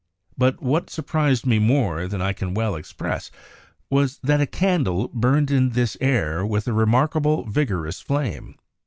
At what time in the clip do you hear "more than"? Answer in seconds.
1.59-2.23